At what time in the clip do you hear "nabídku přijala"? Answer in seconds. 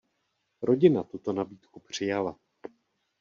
1.33-2.35